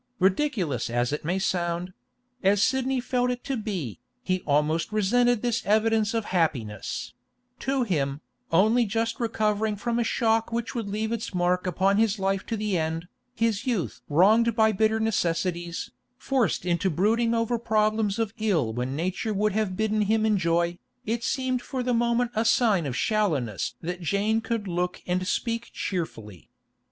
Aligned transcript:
Ridiculous 0.17 0.89
as 0.89 1.13
it 1.13 1.23
may 1.23 1.37
sound—as 1.37 2.63
Sidney 2.63 2.99
felt 2.99 3.29
it 3.29 3.43
to 3.43 3.55
be—he 3.55 4.41
almost 4.47 4.91
resented 4.91 5.43
this 5.43 5.63
evidence 5.63 6.15
of 6.15 6.25
happiness; 6.33 7.13
to 7.59 7.83
him, 7.83 8.21
only 8.51 8.85
just 8.85 9.19
recovering 9.19 9.75
from 9.75 9.99
a 9.99 10.03
shock 10.03 10.51
which 10.51 10.73
would 10.73 10.89
leave 10.89 11.11
its 11.11 11.35
mark 11.35 11.67
upon 11.67 11.97
his 11.97 12.17
life 12.17 12.47
to 12.47 12.57
the 12.57 12.79
end, 12.79 13.09
his 13.35 13.67
youth 13.67 14.01
wronged 14.09 14.55
by 14.55 14.71
bitter 14.71 14.99
necessities, 14.99 15.91
forced 16.17 16.65
into 16.65 16.89
brooding 16.89 17.35
over 17.35 17.59
problems 17.59 18.17
of 18.17 18.33
ill 18.39 18.73
when 18.73 18.95
nature 18.95 19.35
would 19.35 19.51
have 19.51 19.77
bidden 19.77 20.01
him 20.01 20.25
enjoy, 20.25 20.79
it 21.05 21.23
seemed 21.23 21.61
for 21.61 21.83
the 21.83 21.93
moment 21.93 22.31
a 22.33 22.43
sign 22.43 22.87
of 22.87 22.97
shallowness 22.97 23.75
that 23.83 24.01
Jane 24.01 24.41
could 24.41 24.67
look 24.67 25.03
and 25.05 25.27
speak 25.27 25.69
cheerfully. 25.73 26.49